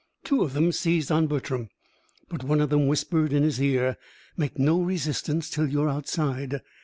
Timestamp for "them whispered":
2.71-3.31